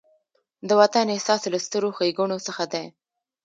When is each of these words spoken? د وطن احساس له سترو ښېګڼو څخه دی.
د 0.67 0.69
وطن 0.81 1.05
احساس 1.15 1.41
له 1.53 1.59
سترو 1.65 1.89
ښېګڼو 1.97 2.37
څخه 2.47 2.63
دی. 2.73 2.85